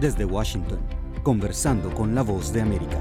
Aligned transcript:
Desde 0.00 0.24
Washington, 0.24 0.78
conversando 1.24 1.92
con 1.92 2.14
la 2.14 2.22
voz 2.22 2.52
de 2.52 2.60
América. 2.60 3.00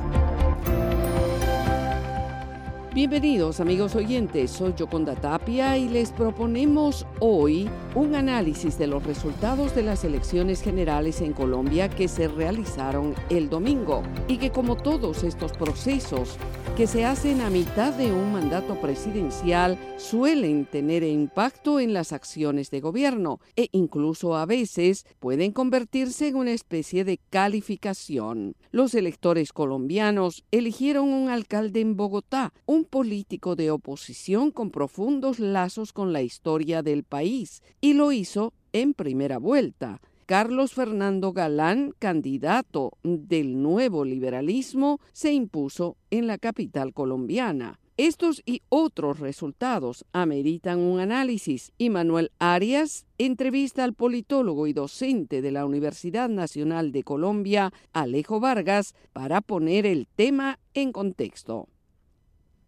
Bienvenidos 2.91 3.59
amigos 3.59 3.93
oyentes, 3.93 4.49
soy 4.49 4.73
Yoconda 4.73 5.13
Tapia 5.13 5.77
y 5.77 5.87
les 5.87 6.11
proponemos 6.11 7.05
hoy 7.19 7.69
un 7.93 8.15
análisis 8.15 8.79
de 8.79 8.87
los 8.87 9.03
resultados 9.03 9.75
de 9.75 9.83
las 9.83 10.03
elecciones 10.03 10.63
generales 10.63 11.21
en 11.21 11.33
Colombia 11.33 11.87
que 11.87 12.07
se 12.07 12.27
realizaron 12.27 13.13
el 13.29 13.47
domingo 13.47 14.01
y 14.27 14.37
que 14.39 14.49
como 14.49 14.75
todos 14.75 15.23
estos 15.23 15.51
procesos 15.51 16.39
que 16.75 16.87
se 16.87 17.05
hacen 17.05 17.41
a 17.41 17.49
mitad 17.49 17.93
de 17.93 18.11
un 18.11 18.31
mandato 18.31 18.79
presidencial 18.79 19.77
suelen 19.97 20.65
tener 20.65 21.03
impacto 21.03 21.79
en 21.79 21.93
las 21.93 22.11
acciones 22.11 22.69
de 22.69 22.81
gobierno 22.81 23.39
e 23.55 23.69
incluso 23.71 24.35
a 24.35 24.45
veces 24.45 25.05
pueden 25.19 25.51
convertirse 25.51 26.27
en 26.27 26.35
una 26.35 26.51
especie 26.51 27.03
de 27.03 27.19
calificación. 27.29 28.55
Los 28.71 28.93
electores 28.93 29.53
colombianos 29.53 30.43
eligieron 30.51 31.09
un 31.09 31.29
alcalde 31.29 31.81
en 31.81 31.95
Bogotá, 31.95 32.53
un 32.65 32.85
político 32.85 33.55
de 33.55 33.71
oposición 33.71 34.51
con 34.51 34.69
profundos 34.69 35.39
lazos 35.39 35.93
con 35.93 36.13
la 36.13 36.21
historia 36.21 36.83
del 36.83 37.03
país, 37.03 37.61
y 37.81 37.93
lo 37.93 38.11
hizo 38.11 38.53
en 38.73 38.93
primera 38.93 39.37
vuelta. 39.37 39.99
Carlos 40.27 40.73
Fernando 40.73 41.31
Galán, 41.31 41.93
candidato 41.99 42.97
del 43.01 43.61
nuevo 43.61 44.03
liberalismo, 44.03 44.99
se 45.13 45.31
impuso 45.31 45.95
en 46.11 46.27
la 46.27 46.37
capital 46.37 46.93
colombiana. 46.93 47.79
Estos 47.95 48.43
y 48.45 48.61
otros 48.67 49.21
resultados 49.21 50.05
ameritan 50.11 50.79
un 50.79 50.99
análisis 50.99 51.71
y 51.77 51.89
Manuel 51.89 52.33
Arias 52.39 53.05
entrevista 53.17 53.85
al 53.85 53.93
politólogo 53.93 54.67
y 54.67 54.73
docente 54.73 55.41
de 55.41 55.51
la 55.51 55.65
Universidad 55.65 56.27
Nacional 56.27 56.91
de 56.91 57.03
Colombia, 57.03 57.71
Alejo 57.93 58.41
Vargas, 58.41 58.95
para 59.13 59.39
poner 59.39 59.85
el 59.85 60.09
tema 60.13 60.59
en 60.73 60.91
contexto. 60.91 61.69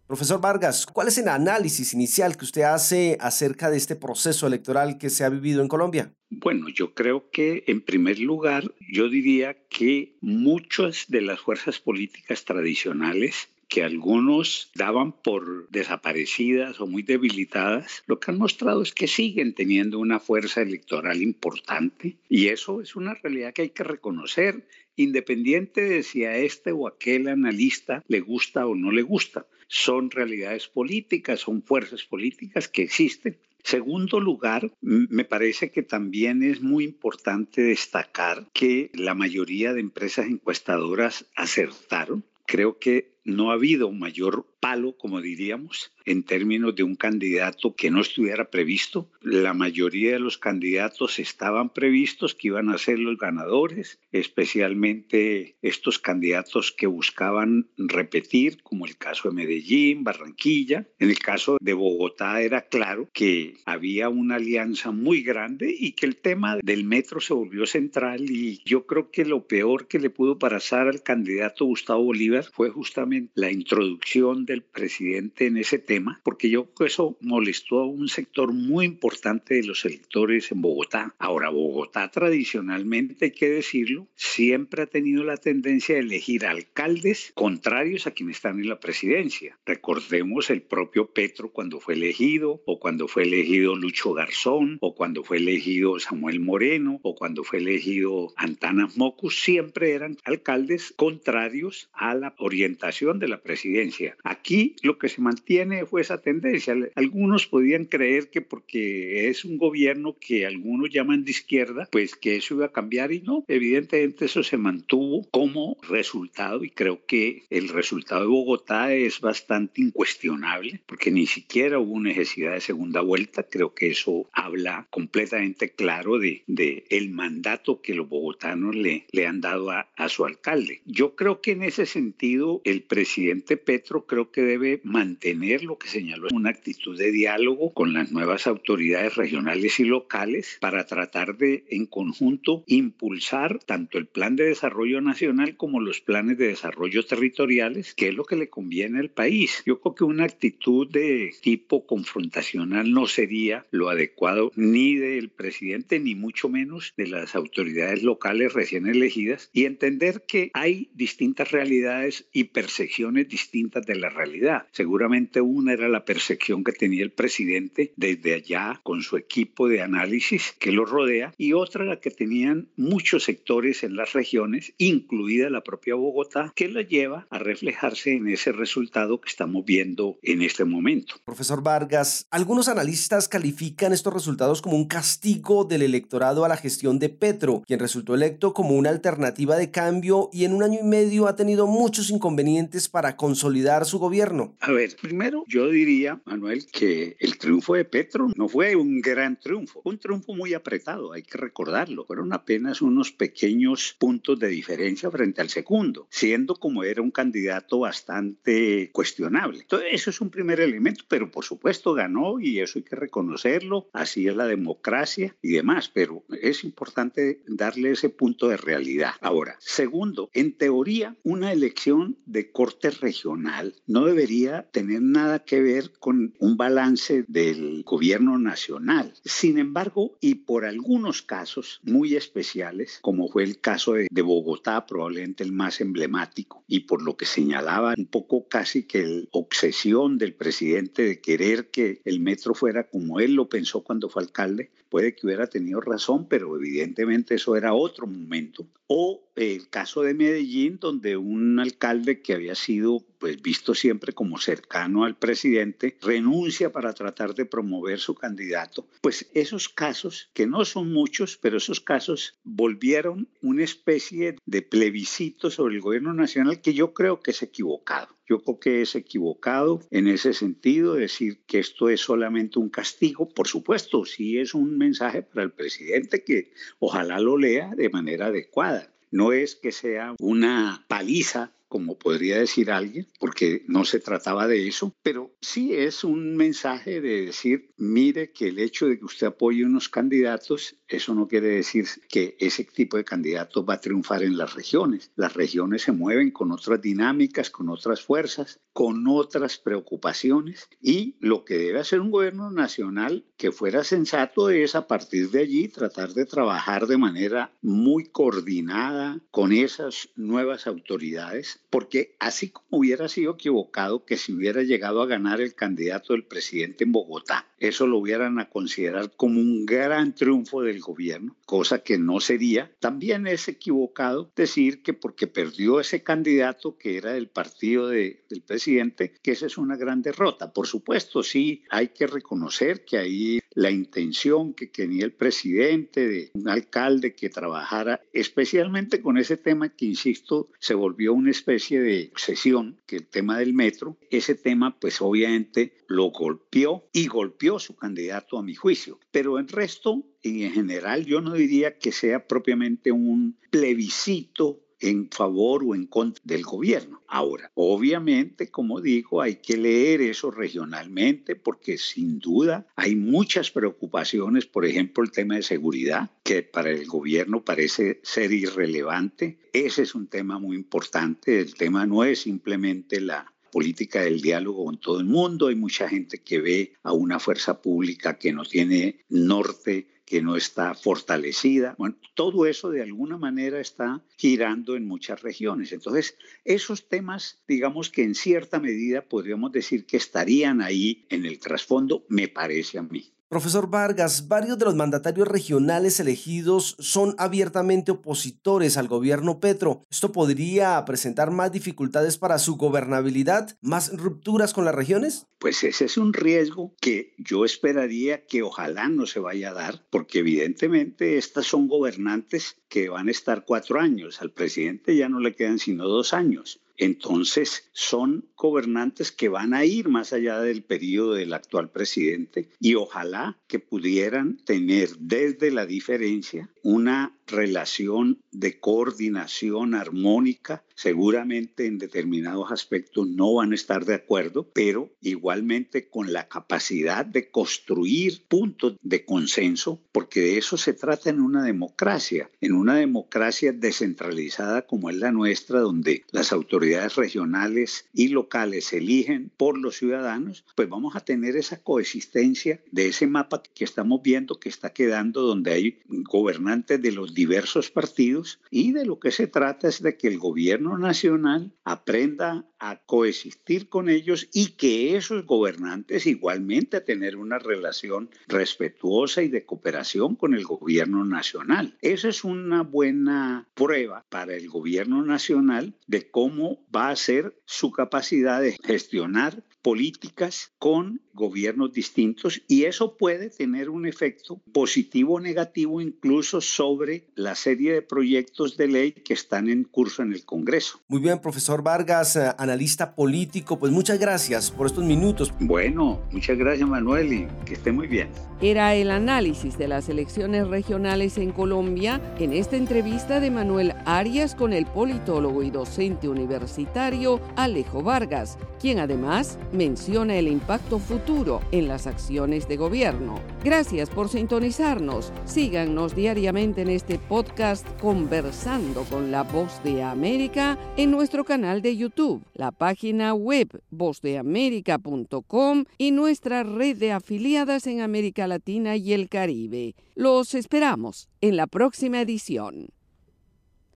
Profesor 0.09 0.41
Vargas, 0.41 0.87
¿cuál 0.87 1.09
es 1.09 1.19
el 1.19 1.27
análisis 1.27 1.93
inicial 1.93 2.35
que 2.35 2.43
usted 2.43 2.63
hace 2.63 3.15
acerca 3.21 3.69
de 3.69 3.77
este 3.77 3.95
proceso 3.95 4.47
electoral 4.47 4.97
que 4.97 5.11
se 5.11 5.23
ha 5.23 5.29
vivido 5.29 5.61
en 5.61 5.67
Colombia? 5.67 6.15
Bueno, 6.31 6.67
yo 6.69 6.95
creo 6.95 7.29
que 7.29 7.63
en 7.67 7.81
primer 7.81 8.17
lugar, 8.17 8.73
yo 8.91 9.07
diría 9.07 9.55
que 9.69 10.17
muchas 10.19 11.05
de 11.09 11.21
las 11.21 11.39
fuerzas 11.39 11.77
políticas 11.77 12.43
tradicionales 12.43 13.49
que 13.69 13.83
algunos 13.83 14.71
daban 14.75 15.13
por 15.13 15.69
desaparecidas 15.69 16.81
o 16.81 16.87
muy 16.87 17.03
debilitadas, 17.03 18.03
lo 18.07 18.19
que 18.19 18.31
han 18.31 18.37
mostrado 18.37 18.81
es 18.81 18.93
que 18.93 19.07
siguen 19.07 19.53
teniendo 19.53 19.99
una 19.99 20.19
fuerza 20.19 20.61
electoral 20.61 21.21
importante 21.21 22.17
y 22.27 22.47
eso 22.47 22.81
es 22.81 22.95
una 22.95 23.13
realidad 23.13 23.53
que 23.53 23.61
hay 23.61 23.69
que 23.69 23.83
reconocer 23.83 24.67
independiente 24.95 25.81
de 25.81 26.03
si 26.03 26.25
a 26.25 26.35
este 26.35 26.71
o 26.71 26.87
aquel 26.87 27.29
analista 27.29 28.03
le 28.07 28.19
gusta 28.19 28.65
o 28.65 28.75
no 28.75 28.91
le 28.91 29.03
gusta 29.03 29.45
son 29.69 30.09
realidades 30.09 30.67
políticas, 30.67 31.41
son 31.41 31.61
fuerzas 31.61 32.03
políticas 32.03 32.67
que 32.67 32.81
existen. 32.81 33.37
Segundo 33.63 34.19
lugar, 34.19 34.71
me 34.81 35.25
parece 35.25 35.69
que 35.69 35.83
también 35.83 36.41
es 36.43 36.61
muy 36.61 36.85
importante 36.85 37.61
destacar 37.61 38.47
que 38.51 38.89
la 38.93 39.13
mayoría 39.13 39.73
de 39.73 39.81
empresas 39.81 40.25
encuestadoras 40.25 41.27
acertaron. 41.35 42.25
Creo 42.47 42.79
que 42.79 43.18
no 43.35 43.51
ha 43.51 43.55
habido 43.55 43.91
mayor 43.91 44.45
palo, 44.59 44.97
como 44.97 45.21
diríamos, 45.21 45.91
en 46.05 46.23
términos 46.23 46.75
de 46.75 46.83
un 46.83 46.95
candidato 46.95 47.75
que 47.75 47.91
no 47.91 48.01
estuviera 48.01 48.49
previsto. 48.49 49.09
La 49.21 49.53
mayoría 49.53 50.13
de 50.13 50.19
los 50.19 50.37
candidatos 50.37 51.19
estaban 51.19 51.69
previstos 51.69 52.35
que 52.35 52.49
iban 52.49 52.69
a 52.69 52.77
ser 52.77 52.99
los 52.99 53.17
ganadores, 53.17 53.99
especialmente 54.11 55.55
estos 55.61 55.99
candidatos 55.99 56.71
que 56.71 56.87
buscaban 56.87 57.69
repetir, 57.77 58.61
como 58.63 58.85
el 58.85 58.97
caso 58.97 59.29
de 59.29 59.35
Medellín, 59.35 60.03
Barranquilla. 60.03 60.87
En 60.99 61.09
el 61.09 61.19
caso 61.19 61.57
de 61.61 61.73
Bogotá 61.73 62.41
era 62.41 62.61
claro 62.61 63.09
que 63.13 63.55
había 63.65 64.09
una 64.09 64.35
alianza 64.35 64.91
muy 64.91 65.21
grande 65.21 65.73
y 65.77 65.93
que 65.93 66.05
el 66.05 66.17
tema 66.17 66.57
del 66.61 66.83
metro 66.83 67.21
se 67.21 67.33
volvió 67.33 67.65
central 67.65 68.29
y 68.29 68.61
yo 68.65 68.85
creo 68.85 69.11
que 69.11 69.25
lo 69.25 69.47
peor 69.47 69.87
que 69.87 69.99
le 69.99 70.09
pudo 70.09 70.37
pasar 70.39 70.87
al 70.87 71.03
candidato 71.03 71.65
Gustavo 71.65 72.03
Bolívar 72.03 72.45
fue 72.51 72.69
justamente 72.69 73.18
la 73.33 73.51
introducción 73.51 74.45
del 74.45 74.63
presidente 74.63 75.47
en 75.47 75.57
ese 75.57 75.79
tema, 75.79 76.21
porque 76.23 76.49
yo 76.49 76.69
eso 76.85 77.17
molestó 77.21 77.79
a 77.79 77.85
un 77.85 78.07
sector 78.07 78.53
muy 78.53 78.85
importante 78.85 79.55
de 79.55 79.63
los 79.63 79.85
electores 79.85 80.51
en 80.51 80.61
Bogotá. 80.61 81.15
Ahora, 81.19 81.49
Bogotá 81.49 82.09
tradicionalmente, 82.11 83.25
hay 83.25 83.31
que 83.31 83.49
decirlo, 83.49 84.07
siempre 84.15 84.83
ha 84.83 84.87
tenido 84.87 85.23
la 85.23 85.37
tendencia 85.37 85.95
de 85.95 86.01
elegir 86.01 86.45
alcaldes 86.45 87.31
contrarios 87.35 88.07
a 88.07 88.11
quienes 88.11 88.37
están 88.37 88.59
en 88.59 88.69
la 88.69 88.79
presidencia. 88.79 89.57
Recordemos 89.65 90.49
el 90.49 90.61
propio 90.61 91.11
Petro 91.13 91.51
cuando 91.51 91.79
fue 91.79 91.95
elegido, 91.95 92.61
o 92.65 92.79
cuando 92.79 93.07
fue 93.07 93.23
elegido 93.23 93.75
Lucho 93.75 94.13
Garzón, 94.13 94.77
o 94.81 94.95
cuando 94.95 95.23
fue 95.23 95.37
elegido 95.37 95.99
Samuel 95.99 96.39
Moreno, 96.39 96.99
o 97.03 97.15
cuando 97.15 97.43
fue 97.43 97.59
elegido 97.59 98.33
Antanas 98.35 98.97
Mocus, 98.97 99.41
siempre 99.41 99.93
eran 99.93 100.17
alcaldes 100.23 100.93
contrarios 100.95 101.89
a 101.93 102.13
la 102.13 102.35
orientación 102.37 102.98
de 102.99 103.27
la 103.27 103.41
presidencia. 103.41 104.17
Aquí 104.23 104.75
lo 104.83 104.97
que 104.97 105.07
se 105.07 105.21
mantiene 105.21 105.85
fue 105.85 106.01
esa 106.01 106.21
tendencia. 106.21 106.75
Algunos 106.95 107.47
podían 107.47 107.85
creer 107.85 108.29
que 108.29 108.41
porque 108.41 109.29
es 109.29 109.45
un 109.45 109.57
gobierno 109.57 110.17
que 110.19 110.45
algunos 110.45 110.89
llaman 110.89 111.23
de 111.23 111.31
izquierda, 111.31 111.87
pues 111.91 112.15
que 112.15 112.35
eso 112.35 112.55
iba 112.55 112.65
a 112.65 112.71
cambiar 112.71 113.13
y 113.13 113.21
no. 113.21 113.45
Evidentemente 113.47 114.25
eso 114.25 114.43
se 114.43 114.57
mantuvo 114.57 115.25
como 115.31 115.77
resultado 115.87 116.63
y 116.63 116.69
creo 116.69 117.05
que 117.05 117.43
el 117.49 117.69
resultado 117.69 118.21
de 118.21 118.27
Bogotá 118.27 118.93
es 118.93 119.21
bastante 119.21 119.81
incuestionable 119.81 120.81
porque 120.85 121.11
ni 121.11 121.25
siquiera 121.25 121.79
hubo 121.79 121.99
necesidad 122.01 122.53
de 122.53 122.61
segunda 122.61 123.01
vuelta. 123.01 123.43
Creo 123.43 123.73
que 123.73 123.91
eso 123.91 124.29
habla 124.33 124.87
completamente 124.89 125.69
claro 125.69 126.19
de, 126.19 126.43
de 126.47 126.83
el 126.89 127.11
mandato 127.11 127.81
que 127.81 127.93
los 127.93 128.09
bogotanos 128.09 128.75
le, 128.75 129.05
le 129.11 129.25
han 129.25 129.39
dado 129.39 129.71
a, 129.71 129.87
a 129.95 130.09
su 130.09 130.25
alcalde. 130.25 130.81
Yo 130.85 131.15
creo 131.15 131.41
que 131.41 131.51
en 131.51 131.63
ese 131.63 131.85
sentido 131.85 132.61
el 132.63 132.81
presidente 132.89 133.55
Petro 133.55 134.05
creo 134.07 134.31
que 134.31 134.41
debe 134.41 134.81
mantener 134.83 135.63
lo 135.63 135.77
que 135.77 135.87
señaló 135.87 136.27
una 136.33 136.49
actitud 136.49 136.97
de 136.97 137.11
diálogo 137.11 137.71
con 137.71 137.93
las 137.93 138.11
nuevas 138.11 138.47
autoridades 138.47 139.15
regionales 139.15 139.79
y 139.79 139.85
locales 139.85 140.57
para 140.59 140.85
tratar 140.85 141.37
de 141.37 141.65
en 141.69 141.85
conjunto 141.85 142.63
impulsar 142.65 143.59
tanto 143.59 143.99
el 143.99 144.07
plan 144.07 144.35
de 144.35 144.45
desarrollo 144.45 145.01
nacional 145.01 145.55
como 145.55 145.79
los 145.79 146.01
planes 146.01 146.39
de 146.39 146.47
desarrollo 146.47 147.05
territoriales, 147.05 147.93
que 147.93 148.09
es 148.09 148.15
lo 148.15 148.25
que 148.25 148.35
le 148.35 148.49
conviene 148.49 148.99
al 148.99 149.11
país. 149.11 149.61
Yo 149.67 149.79
creo 149.79 149.93
que 149.93 150.03
una 150.03 150.25
actitud 150.25 150.89
de 150.89 151.31
tipo 151.41 151.85
confrontacional 151.85 152.91
no 152.91 153.05
sería 153.05 153.67
lo 153.69 153.89
adecuado 153.89 154.51
ni 154.55 154.95
del 154.95 155.29
presidente 155.29 155.99
ni 155.99 156.15
mucho 156.15 156.49
menos 156.49 156.93
de 156.97 157.05
las 157.05 157.35
autoridades 157.35 158.01
locales 158.01 158.53
recién 158.53 158.87
elegidas 158.87 159.51
y 159.53 159.65
entender 159.65 160.23
que 160.27 160.49
hay 160.55 160.89
distintas 160.95 161.51
realidades 161.51 162.27
y 162.33 162.45
percepciones 162.45 162.78
distintas 163.27 163.85
de 163.85 163.95
la 163.95 164.09
realidad 164.09 164.29
Seguramente 164.71 165.41
una 165.41 165.73
era 165.73 165.89
la 165.89 166.05
percepción 166.05 166.63
que 166.63 166.71
tenía 166.71 167.03
el 167.03 167.11
presidente 167.11 167.93
desde 167.95 168.35
allá 168.35 168.79
con 168.83 169.01
su 169.01 169.17
equipo 169.17 169.67
de 169.67 169.81
análisis 169.81 170.53
que 170.59 170.71
lo 170.71 170.85
rodea 170.85 171.33
y 171.37 171.53
otra 171.53 171.85
la 171.85 171.99
que 171.99 172.11
tenían 172.11 172.69
muchos 172.75 173.23
sectores 173.23 173.83
en 173.83 173.95
las 173.95 174.13
regiones, 174.13 174.73
incluida 174.77 175.49
la 175.49 175.61
propia 175.63 175.95
Bogotá, 175.95 176.53
que 176.55 176.69
la 176.69 176.81
lleva 176.81 177.27
a 177.29 177.39
reflejarse 177.39 178.13
en 178.13 178.27
ese 178.27 178.51
resultado 178.51 179.19
que 179.19 179.29
estamos 179.29 179.65
viendo 179.65 180.17
en 180.21 180.41
este 180.41 180.65
momento. 180.65 181.15
Profesor 181.25 181.63
Vargas, 181.63 182.27
algunos 182.31 182.67
analistas 182.67 183.27
califican 183.27 183.93
estos 183.93 184.13
resultados 184.13 184.61
como 184.61 184.77
un 184.77 184.87
castigo 184.87 185.65
del 185.65 185.81
electorado 185.81 186.45
a 186.45 186.47
la 186.47 186.57
gestión 186.57 186.99
de 186.99 187.09
Petro, 187.09 187.63
quien 187.65 187.79
resultó 187.79 188.15
electo 188.15 188.53
como 188.53 188.75
una 188.75 188.89
alternativa 188.89 189.57
de 189.57 189.71
cambio 189.71 190.29
y 190.31 190.45
en 190.45 190.53
un 190.53 190.63
año 190.63 190.79
y 190.81 190.85
medio 190.85 191.27
ha 191.27 191.35
tenido 191.35 191.67
muchos 191.67 192.09
inconvenientes 192.09 192.68
para 192.89 193.15
consolidar 193.15 193.85
su 193.85 193.99
gobierno 193.99 194.19
a 194.59 194.71
ver, 194.71 194.95
primero 195.01 195.43
yo 195.47 195.69
diría, 195.69 196.21
Manuel, 196.25 196.65
que 196.71 197.15
el 197.19 197.37
triunfo 197.37 197.75
de 197.75 197.85
Petro 197.85 198.27
no 198.35 198.47
fue 198.47 198.75
un 198.75 199.01
gran 199.01 199.39
triunfo, 199.39 199.81
un 199.83 199.97
triunfo 199.97 200.33
muy 200.33 200.53
apretado, 200.53 201.13
hay 201.13 201.23
que 201.23 201.37
recordarlo. 201.37 202.05
Fueron 202.05 202.33
apenas 202.33 202.81
unos 202.81 203.11
pequeños 203.11 203.95
puntos 203.97 204.39
de 204.39 204.47
diferencia 204.47 205.09
frente 205.09 205.41
al 205.41 205.49
segundo, 205.49 206.07
siendo 206.09 206.55
como 206.55 206.83
era 206.83 207.01
un 207.01 207.11
candidato 207.11 207.79
bastante 207.79 208.91
cuestionable. 208.91 209.61
Entonces, 209.61 209.89
eso 209.91 210.09
es 210.09 210.21
un 210.21 210.29
primer 210.29 210.59
elemento, 210.59 211.05
pero 211.07 211.31
por 211.31 211.45
supuesto 211.45 211.93
ganó 211.93 212.39
y 212.39 212.59
eso 212.59 212.79
hay 212.79 212.83
que 212.83 212.95
reconocerlo, 212.95 213.89
así 213.93 214.27
es 214.27 214.35
la 214.35 214.45
democracia 214.45 215.35
y 215.41 215.53
demás, 215.53 215.89
pero 215.93 216.23
es 216.41 216.63
importante 216.63 217.41
darle 217.47 217.91
ese 217.91 218.09
punto 218.09 218.49
de 218.49 218.57
realidad. 218.57 219.13
Ahora, 219.21 219.55
segundo, 219.59 220.29
en 220.33 220.57
teoría, 220.57 221.15
una 221.23 221.51
elección 221.51 222.17
de 222.25 222.51
corte 222.59 222.89
regional 222.89 223.73
no 223.87 224.03
debería 224.03 224.69
tener 224.73 225.01
nada 225.01 225.45
que 225.45 225.61
ver 225.61 225.93
con 225.97 226.33
un 226.39 226.57
balance 226.57 227.23
del 227.29 227.83
gobierno 227.83 228.37
nacional. 228.37 229.13
Sin 229.23 229.59
embargo, 229.59 230.17
y 230.19 230.35
por 230.35 230.65
algunos 230.65 231.21
casos 231.21 231.79
muy 231.83 232.17
especiales, 232.17 232.99
como 233.01 233.29
fue 233.29 233.45
el 233.45 233.61
caso 233.61 233.93
de, 233.93 234.09
Bogotá, 234.21 234.85
probablemente 234.85 235.45
el 235.45 235.53
más 235.53 235.79
emblemático, 235.79 236.65
y 236.67 236.81
por 236.81 237.01
lo 237.01 237.15
que 237.15 237.25
señalaba 237.25 237.93
un 237.97 238.07
poco 238.07 238.49
casi 238.49 238.83
que 238.83 239.05
la 239.05 239.23
obsesión 239.31 240.17
del 240.17 240.33
presidente 240.33 241.03
de 241.03 241.21
querer 241.21 241.69
que 241.69 242.01
el 242.03 242.19
metro 242.19 242.53
fuera 242.53 242.89
como 242.89 243.21
él 243.21 243.35
lo 243.35 243.47
pensó 243.47 243.85
cuando 243.85 244.09
fue 244.09 244.21
alcalde, 244.23 244.69
puede 244.89 245.15
que 245.15 245.27
hubiera 245.27 245.47
tenido 245.47 245.81
razón, 245.81 246.27
pero 246.27 246.55
evidentemente 246.57 247.35
eso 247.35 247.55
era 247.55 247.73
otro 247.73 248.07
momento. 248.07 248.67
O 248.87 249.29
el 249.35 249.69
caso 249.69 250.01
de 250.01 250.13
Medellín, 250.13 250.79
donde 250.79 251.15
un 251.15 251.59
alcalde 251.59 252.21
que 252.21 252.33
había 252.33 252.55
sido 252.55 253.05
pues, 253.19 253.41
visto 253.41 253.75
siempre 253.75 254.13
como 254.13 254.39
cercano 254.39 255.05
al 255.05 255.17
presidente, 255.17 255.97
renuncia 256.01 256.71
para 256.71 256.93
tratar 256.93 257.35
de 257.35 257.45
promover 257.45 257.99
su 257.99 258.15
candidato. 258.15 258.87
Pues 259.01 259.29
esos 259.33 259.69
casos, 259.69 260.29
que 260.33 260.47
no 260.47 260.65
son 260.65 260.91
muchos, 260.91 261.37
pero 261.37 261.57
esos 261.57 261.79
casos 261.79 262.39
volvieron 262.43 263.29
una 263.41 263.63
especie 263.63 264.35
de 264.45 264.61
plebiscito 264.61 265.51
sobre 265.51 265.75
el 265.75 265.81
gobierno 265.81 266.13
nacional 266.13 266.61
que 266.61 266.73
yo 266.73 266.93
creo 266.93 267.21
que 267.21 267.31
es 267.31 267.43
equivocado. 267.43 268.18
Yo 268.29 268.43
creo 268.43 268.59
que 268.59 268.81
es 268.83 268.93
equivocado 268.93 269.81
en 269.89 270.07
ese 270.07 270.33
sentido 270.33 270.93
decir 270.93 271.39
que 271.47 271.57
esto 271.57 271.89
es 271.89 272.01
solamente 272.01 272.59
un 272.59 272.69
castigo. 272.69 273.27
Por 273.27 273.47
supuesto, 273.47 274.05
sí 274.05 274.37
es 274.37 274.53
un 274.53 274.77
mensaje 274.77 275.23
para 275.23 275.41
el 275.43 275.51
presidente 275.51 276.23
que 276.23 276.51
ojalá 276.77 277.19
lo 277.19 277.37
lea 277.37 277.73
de 277.75 277.89
manera 277.89 278.27
adecuada. 278.27 278.93
No 279.09 279.33
es 279.33 279.55
que 279.55 279.71
sea 279.71 280.13
una 280.19 280.85
paliza 280.87 281.53
como 281.69 281.97
podría 281.97 282.39
decir 282.39 282.71
alguien, 282.71 283.07
porque 283.19 283.63
no 283.67 283.85
se 283.85 283.99
trataba 283.99 284.47
de 284.47 284.67
eso, 284.67 284.93
pero 285.03 285.35
sí 285.39 285.73
es 285.73 286.03
un 286.03 286.35
mensaje 286.35 286.99
de 286.99 287.27
decir, 287.27 287.73
mire 287.77 288.31
que 288.31 288.47
el 288.49 288.59
hecho 288.59 288.87
de 288.87 288.97
que 288.97 289.05
usted 289.05 289.27
apoye 289.27 289.63
unos 289.63 289.87
candidatos, 289.87 290.75
eso 290.87 291.13
no 291.13 291.27
quiere 291.27 291.49
decir 291.49 291.85
que 292.09 292.35
ese 292.39 292.63
tipo 292.63 292.97
de 292.97 293.05
candidatos 293.05 293.63
va 293.69 293.75
a 293.75 293.81
triunfar 293.81 294.23
en 294.23 294.37
las 294.37 294.55
regiones. 294.55 295.11
Las 295.15 295.35
regiones 295.35 295.83
se 295.83 295.91
mueven 295.91 296.31
con 296.31 296.51
otras 296.51 296.81
dinámicas, 296.81 297.51
con 297.51 297.69
otras 297.69 298.01
fuerzas, 298.01 298.59
con 298.73 299.07
otras 299.07 299.57
preocupaciones 299.57 300.67
y 300.81 301.17
lo 301.19 301.45
que 301.45 301.57
debe 301.57 301.79
hacer 301.79 301.99
un 301.99 302.11
gobierno 302.11 302.49
nacional 302.49 303.25
que 303.37 303.51
fuera 303.51 303.83
sensato 303.83 304.49
es 304.49 304.73
a 304.73 304.87
partir 304.87 305.29
de 305.29 305.41
allí 305.41 305.67
tratar 305.67 306.13
de 306.13 306.25
trabajar 306.25 306.87
de 306.87 306.97
manera 306.97 307.51
muy 307.61 308.05
coordinada 308.05 309.21
con 309.31 309.51
esas 309.51 310.09
nuevas 310.15 310.65
autoridades 310.65 311.58
porque 311.69 312.15
así 312.19 312.49
como 312.49 312.79
hubiera 312.79 313.07
sido 313.07 313.33
equivocado 313.33 314.05
que 314.05 314.17
si 314.17 314.33
hubiera 314.33 314.63
llegado 314.63 315.01
a 315.01 315.07
ganar 315.07 315.39
el 315.41 315.53
candidato 315.53 316.13
del 316.13 316.25
presidente 316.25 316.83
en 316.83 316.91
Bogotá, 316.91 317.47
eso 317.59 317.85
lo 317.87 317.97
hubieran 317.99 318.39
a 318.39 318.49
considerar 318.49 319.11
como 319.15 319.39
un 319.39 319.65
gran 319.65 320.15
triunfo 320.15 320.61
del 320.61 320.79
gobierno, 320.79 321.35
cosa 321.45 321.79
que 321.79 321.97
no 321.97 322.19
sería. 322.19 322.71
También 322.79 323.27
es 323.27 323.47
equivocado 323.47 324.31
decir 324.35 324.81
que 324.81 324.93
porque 324.93 325.27
perdió 325.27 325.79
ese 325.79 326.03
candidato 326.03 326.77
que 326.77 326.97
era 326.97 327.13
del 327.13 327.29
partido 327.29 327.87
del 327.87 328.23
presidente, 328.45 329.13
que 329.21 329.31
esa 329.31 329.45
es 329.45 329.57
una 329.57 329.75
gran 329.75 330.01
derrota. 330.01 330.53
Por 330.53 330.67
supuesto, 330.67 331.21
sí, 331.21 331.63
hay 331.69 331.89
que 331.89 332.07
reconocer 332.07 332.85
que 332.85 332.97
ahí 332.97 333.39
la 333.53 333.71
intención 333.71 334.53
que 334.53 334.67
tenía 334.67 335.05
el 335.05 335.13
presidente 335.13 336.07
de 336.07 336.31
un 336.33 336.47
alcalde 336.47 337.13
que 337.13 337.29
trabajara 337.29 338.01
especialmente 338.13 339.01
con 339.01 339.17
ese 339.17 339.37
tema 339.37 339.69
que, 339.69 339.85
insisto, 339.85 340.49
se 340.59 340.73
volvió 340.73 341.13
una 341.13 341.31
especie 341.49 341.81
de 341.81 342.09
obsesión, 342.11 342.79
que 342.85 342.97
el 342.97 343.07
tema 343.07 343.39
del 343.39 343.53
metro, 343.53 343.97
ese 344.11 344.35
tema 344.35 344.79
pues 344.79 345.01
obviamente 345.01 345.77
lo 345.87 346.11
golpeó 346.11 346.87
y 346.93 347.07
golpeó 347.07 347.57
su 347.57 347.75
candidato 347.75 348.37
a 348.37 348.43
mi 348.43 348.53
juicio. 348.53 348.99
Pero 349.11 349.39
en 349.39 349.47
resto, 349.47 350.03
y 350.21 350.43
en 350.43 350.53
general, 350.53 351.05
yo 351.05 351.21
no 351.21 351.33
diría 351.33 351.79
que 351.79 351.91
sea 351.91 352.27
propiamente 352.27 352.91
un 352.91 353.39
plebiscito 353.49 354.61
en 354.79 355.09
favor 355.09 355.63
o 355.65 355.75
en 355.75 355.85
contra 355.85 356.21
del 356.25 356.43
gobierno. 356.43 357.01
Ahora, 357.07 357.51
obviamente, 357.55 358.49
como 358.49 358.81
digo, 358.81 359.21
hay 359.21 359.37
que 359.37 359.57
leer 359.57 360.01
eso 360.01 360.31
regionalmente 360.31 361.35
porque 361.35 361.77
sin 361.77 362.19
duda 362.19 362.67
hay 362.75 362.95
muchas 362.95 363.51
preocupaciones, 363.51 364.45
por 364.45 364.65
ejemplo, 364.65 365.03
el 365.03 365.11
tema 365.11 365.35
de 365.35 365.43
seguridad, 365.43 366.11
que 366.23 366.43
para 366.43 366.69
el 366.69 366.85
gobierno 366.85 367.43
parece 367.43 367.99
ser 368.03 368.31
irrelevante. 368.31 369.39
Ese 369.53 369.83
es 369.83 369.95
un 369.95 370.07
tema 370.07 370.39
muy 370.39 370.55
importante. 370.55 371.39
El 371.39 371.55
tema 371.55 371.85
no 371.85 372.03
es 372.03 372.21
simplemente 372.21 373.01
la 373.01 373.33
política 373.51 374.01
del 374.01 374.21
diálogo 374.21 374.65
con 374.65 374.79
todo 374.79 374.99
el 374.99 375.05
mundo. 375.05 375.47
Hay 375.47 375.55
mucha 375.55 375.89
gente 375.89 376.19
que 376.19 376.39
ve 376.39 376.73
a 376.83 376.93
una 376.93 377.19
fuerza 377.19 377.61
pública 377.61 378.17
que 378.17 378.31
no 378.31 378.43
tiene 378.43 378.99
norte 379.09 379.87
que 380.09 380.21
no 380.23 380.35
está 380.35 380.73
fortalecida. 380.73 381.75
Bueno, 381.77 381.95
todo 382.15 382.47
eso 382.47 382.71
de 382.71 382.81
alguna 382.81 383.17
manera 383.17 383.61
está 383.61 384.03
girando 384.17 384.75
en 384.75 384.87
muchas 384.87 385.21
regiones. 385.21 385.71
Entonces, 385.71 386.17
esos 386.43 386.89
temas, 386.89 387.43
digamos 387.47 387.91
que 387.91 388.03
en 388.03 388.15
cierta 388.15 388.59
medida 388.59 389.03
podríamos 389.03 389.51
decir 389.51 389.85
que 389.85 389.97
estarían 389.97 390.61
ahí 390.61 391.05
en 391.09 391.25
el 391.25 391.39
trasfondo, 391.39 392.05
me 392.09 392.27
parece 392.27 392.79
a 392.79 392.81
mí. 392.81 393.13
Profesor 393.29 393.69
Vargas, 393.69 394.27
varios 394.27 394.57
de 394.57 394.65
los 394.65 394.73
mandatarios 394.73 395.27
regionales 395.27 395.99
elegidos 395.99 396.75
son 396.79 397.13
abiertamente 397.19 397.91
opositores 397.91 398.75
al 398.75 398.87
gobierno 398.87 399.39
Petro. 399.39 399.83
¿Esto 399.91 400.11
podría 400.11 400.83
presentar 400.83 401.29
más 401.29 401.51
dificultades 401.51 402.17
para 402.17 402.39
su 402.39 402.57
gobernabilidad, 402.57 403.55
más 403.61 403.95
rupturas 403.95 404.51
con 404.51 404.65
las 404.65 404.73
regiones? 404.73 405.27
Pues 405.37 405.63
ese 405.63 405.85
es 405.85 405.97
un 405.97 406.13
riesgo 406.13 406.73
que 406.81 407.13
yo 407.19 407.45
esperaría 407.45 408.25
que 408.25 408.41
ojalá 408.41 408.89
no 408.89 409.05
se 409.05 409.19
vaya 409.19 409.51
a 409.51 409.53
dar, 409.53 409.85
porque 409.91 410.19
evidentemente 410.19 411.19
estas 411.19 411.45
son 411.45 411.67
gobernantes 411.67 412.55
que 412.67 412.89
van 412.89 413.09
a 413.09 413.11
estar 413.11 413.45
cuatro 413.45 413.79
años. 413.79 414.23
Al 414.23 414.31
presidente 414.31 414.95
ya 414.95 415.07
no 415.07 415.19
le 415.19 415.35
quedan 415.35 415.59
sino 415.59 415.87
dos 415.87 416.15
años. 416.15 416.61
Entonces, 416.79 417.69
son 417.73 418.29
gobernantes 418.37 419.11
que 419.11 419.27
van 419.27 419.53
a 419.53 419.65
ir 419.65 419.89
más 419.89 420.13
allá 420.13 420.39
del 420.39 420.63
periodo 420.63 421.13
del 421.13 421.33
actual 421.33 421.69
presidente 421.69 422.49
y 422.61 422.75
ojalá 422.75 423.37
que 423.47 423.59
pudieran 423.59 424.37
tener 424.45 424.89
desde 424.97 425.51
la 425.51 425.65
diferencia 425.65 426.49
una 426.63 427.15
relación 427.27 428.19
de 428.31 428.59
coordinación 428.59 429.75
armónica. 429.75 430.63
Seguramente 430.75 431.65
en 431.65 431.77
determinados 431.77 432.51
aspectos 432.51 433.07
no 433.07 433.33
van 433.35 433.51
a 433.51 433.55
estar 433.55 433.85
de 433.85 433.95
acuerdo, 433.95 434.49
pero 434.53 434.89
igualmente 435.01 435.89
con 435.89 436.13
la 436.13 436.27
capacidad 436.27 437.05
de 437.05 437.29
construir 437.29 438.23
puntos 438.27 438.77
de 438.81 439.05
consenso, 439.05 439.81
porque 439.91 440.21
de 440.21 440.37
eso 440.37 440.57
se 440.57 440.73
trata 440.73 441.09
en 441.09 441.21
una 441.21 441.43
democracia, 441.43 442.29
en 442.41 442.53
una 442.53 442.75
democracia 442.75 443.51
descentralizada 443.51 444.65
como 444.65 444.89
es 444.89 444.95
la 444.95 445.11
nuestra, 445.11 445.59
donde 445.59 446.05
las 446.11 446.31
autoridades 446.31 446.95
regionales 446.95 447.85
y 447.93 448.07
locales 448.07 448.65
se 448.65 448.77
eligen 448.77 449.31
por 449.35 449.57
los 449.57 449.77
ciudadanos, 449.77 450.45
pues 450.55 450.69
vamos 450.69 450.95
a 450.95 451.01
tener 451.01 451.35
esa 451.35 451.61
coexistencia 451.61 452.61
de 452.71 452.87
ese 452.87 453.05
mapa 453.05 453.43
que 453.53 453.65
estamos 453.65 454.01
viendo 454.01 454.39
que 454.39 454.49
está 454.49 454.71
quedando 454.71 455.21
donde 455.21 455.51
hay 455.51 455.79
gobernantes 455.87 456.48
de 456.49 456.91
los 456.91 457.13
diversos 457.13 457.69
partidos 457.69 458.39
y 458.49 458.71
de 458.71 458.83
lo 458.83 458.99
que 458.99 459.11
se 459.11 459.27
trata 459.27 459.67
es 459.67 459.83
de 459.83 459.97
que 459.97 460.07
el 460.07 460.17
gobierno 460.17 460.79
nacional 460.79 461.53
aprenda 461.63 462.47
a 462.57 462.81
coexistir 462.87 463.69
con 463.69 463.87
ellos 463.87 464.27
y 464.33 464.53
que 464.53 464.97
esos 464.97 465.27
gobernantes 465.27 466.07
igualmente 466.07 466.81
tener 466.81 467.17
una 467.17 467.37
relación 467.37 468.09
respetuosa 468.27 469.21
y 469.21 469.27
de 469.27 469.45
cooperación 469.45 470.15
con 470.15 470.33
el 470.33 470.43
gobierno 470.43 471.05
nacional. 471.05 471.77
Esa 471.81 472.09
es 472.09 472.23
una 472.23 472.63
buena 472.63 473.47
prueba 473.53 474.07
para 474.09 474.35
el 474.35 474.49
gobierno 474.49 475.03
nacional 475.03 475.75
de 475.85 476.09
cómo 476.09 476.65
va 476.75 476.89
a 476.89 476.95
ser 476.95 477.39
su 477.45 477.71
capacidad 477.71 478.41
de 478.41 478.57
gestionar 478.63 479.43
políticas 479.61 480.53
con 480.57 481.01
gobiernos 481.13 481.73
distintos 481.73 482.41
y 482.47 482.63
eso 482.63 482.97
puede 482.97 483.29
tener 483.29 483.69
un 483.69 483.85
efecto 483.85 484.41
positivo 484.53 485.15
o 485.15 485.19
negativo 485.19 485.81
incluso 485.81 486.38
sobre 486.41 487.05
la 487.15 487.35
serie 487.35 487.73
de 487.73 487.81
proyectos 487.81 488.57
de 488.57 488.67
ley 488.67 488.91
que 488.91 489.13
están 489.13 489.49
en 489.49 489.63
curso 489.63 490.01
en 490.01 490.13
el 490.13 490.25
Congreso. 490.25 490.79
Muy 490.87 491.01
bien, 491.01 491.19
profesor 491.19 491.63
Vargas, 491.63 492.15
eh, 492.15 492.31
analista 492.37 492.95
político, 492.95 493.59
pues 493.59 493.71
muchas 493.71 493.99
gracias 493.99 494.51
por 494.51 494.67
estos 494.67 494.83
minutos. 494.83 495.33
Bueno, 495.39 496.01
muchas 496.11 496.37
gracias 496.37 496.67
Manuel 496.67 497.13
y 497.13 497.27
que 497.45 497.53
esté 497.53 497.71
muy 497.71 497.87
bien. 497.87 498.09
Era 498.41 498.73
el 498.75 498.89
análisis 498.89 499.57
de 499.57 499.67
las 499.67 499.89
elecciones 499.89 500.47
regionales 500.47 501.17
en 501.17 501.31
Colombia 501.31 502.01
en 502.19 502.33
esta 502.33 502.55
entrevista 502.55 503.19
de 503.19 503.31
Manuel 503.31 503.73
Arias 503.85 504.35
con 504.35 504.53
el 504.53 504.65
politólogo 504.65 505.43
y 505.43 505.49
docente 505.49 506.07
universitario 506.07 507.19
Alejo 507.35 507.83
Vargas, 507.83 508.37
quien 508.59 508.79
además 508.79 509.37
menciona 509.51 510.15
el 510.15 510.27
impacto 510.27 510.79
futuro 510.79 511.41
en 511.51 511.67
las 511.67 511.87
acciones 511.87 512.47
de 512.47 512.57
gobierno. 512.57 513.19
Gracias 513.43 513.89
por 513.89 514.09
sintonizarnos. 514.09 515.11
Síganos 515.25 515.95
en 516.29 516.69
este 516.69 516.99
podcast 516.99 517.67
Conversando 517.81 518.83
con 518.83 519.09
la 519.09 519.23
Voz 519.23 519.63
de 519.63 519.81
América 519.81 520.59
en 520.77 520.91
nuestro 520.91 521.25
canal 521.25 521.63
de 521.63 521.75
YouTube. 521.75 522.23
la 522.35 522.51
página 522.51 523.15
web 523.15 523.63
vozdeamerica.com 523.71 525.65
y 525.79 525.89
nuestra 525.89 526.43
red 526.43 526.77
de 526.77 526.91
afiliadas 526.91 527.65
en 527.65 527.81
América 527.81 528.27
Latina 528.27 528.75
y 528.75 528.93
el 528.93 529.09
Caribe. 529.09 529.73
Los 529.95 530.35
esperamos 530.35 531.09
en 531.19 531.35
la 531.35 531.47
próxima 531.47 531.99
edición. 531.99 532.67